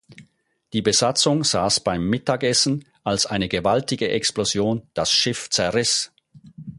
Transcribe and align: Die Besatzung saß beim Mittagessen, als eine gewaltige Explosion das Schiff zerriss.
Die 0.73 0.81
Besatzung 0.81 1.43
saß 1.43 1.81
beim 1.81 2.09
Mittagessen, 2.09 2.85
als 3.03 3.27
eine 3.27 3.47
gewaltige 3.47 4.09
Explosion 4.09 4.89
das 4.95 5.11
Schiff 5.11 5.47
zerriss. 5.51 6.11